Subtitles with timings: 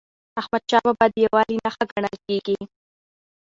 [0.41, 2.57] احمدشاه بابا د یووالي نښه ګڼل کېږي.